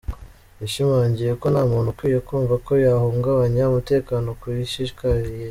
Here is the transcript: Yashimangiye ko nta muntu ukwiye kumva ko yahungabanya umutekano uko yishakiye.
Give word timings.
Yashimangiye 0.61 1.31
ko 1.41 1.45
nta 1.53 1.63
muntu 1.71 1.87
ukwiye 1.93 2.19
kumva 2.27 2.53
ko 2.65 2.71
yahungabanya 2.85 3.63
umutekano 3.71 4.25
uko 4.33 4.45
yishakiye. 4.57 5.37